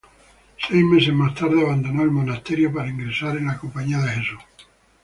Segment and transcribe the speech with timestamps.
[0.57, 4.39] Seis meses más tarde abandonó el monasterio para ingresar en la Compañía de Jesús.